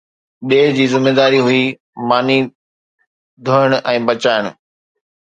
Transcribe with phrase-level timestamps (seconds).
[0.47, 1.63] ٻئي جي ذميداري هئي
[2.09, 2.39] ماني
[3.45, 4.45] ڌوئڻ ۽ پچائڻ